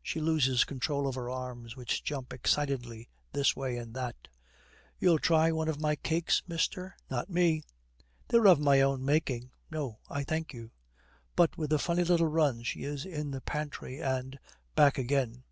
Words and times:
She 0.00 0.18
loses 0.18 0.64
control 0.64 1.06
of 1.06 1.14
her 1.14 1.28
arms, 1.28 1.76
which 1.76 2.02
jump 2.02 2.32
excitedly 2.32 3.10
this 3.34 3.54
way 3.54 3.76
and 3.76 3.92
that. 3.92 4.16
'You'll 4.98 5.18
try 5.18 5.52
one 5.52 5.68
of 5.68 5.78
my 5.78 5.94
cakes, 5.94 6.42
mister?' 6.48 6.96
'Not 7.10 7.28
me.' 7.28 7.64
'They're 8.28 8.46
of 8.48 8.58
my 8.60 8.80
own 8.80 9.04
making.' 9.04 9.50
'No, 9.70 9.98
I 10.08 10.24
thank 10.24 10.54
you.' 10.54 10.70
But 11.36 11.58
with 11.58 11.70
a 11.70 11.78
funny 11.78 12.02
little 12.04 12.28
run 12.28 12.62
she 12.62 12.84
is 12.84 13.04
in 13.04 13.30
the 13.30 13.42
pantry 13.42 14.00
and 14.00 14.38
back 14.74 14.96
again. 14.96 15.44